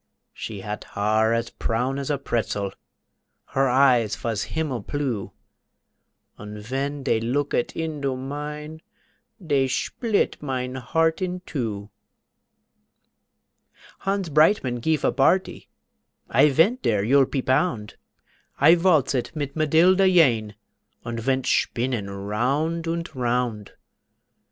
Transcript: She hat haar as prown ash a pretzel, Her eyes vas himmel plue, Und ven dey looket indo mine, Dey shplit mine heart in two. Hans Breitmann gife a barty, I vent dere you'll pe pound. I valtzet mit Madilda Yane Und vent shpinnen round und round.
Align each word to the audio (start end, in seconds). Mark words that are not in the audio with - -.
She 0.33 0.61
hat 0.61 0.83
haar 0.95 1.31
as 1.31 1.51
prown 1.51 1.99
ash 1.99 2.09
a 2.09 2.17
pretzel, 2.17 2.73
Her 3.49 3.69
eyes 3.69 4.15
vas 4.15 4.41
himmel 4.45 4.81
plue, 4.81 5.31
Und 6.39 6.57
ven 6.57 7.03
dey 7.03 7.19
looket 7.19 7.75
indo 7.75 8.15
mine, 8.15 8.81
Dey 9.45 9.67
shplit 9.67 10.41
mine 10.41 10.73
heart 10.73 11.21
in 11.21 11.41
two. 11.41 11.91
Hans 13.99 14.29
Breitmann 14.29 14.81
gife 14.81 15.03
a 15.03 15.11
barty, 15.11 15.69
I 16.31 16.49
vent 16.49 16.81
dere 16.81 17.03
you'll 17.03 17.27
pe 17.27 17.43
pound. 17.43 17.95
I 18.59 18.73
valtzet 18.73 19.35
mit 19.35 19.53
Madilda 19.55 20.09
Yane 20.11 20.55
Und 21.05 21.19
vent 21.19 21.45
shpinnen 21.45 22.09
round 22.27 22.87
und 22.87 23.13
round. 23.15 23.73